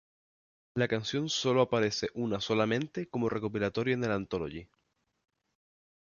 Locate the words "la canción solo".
0.73-1.61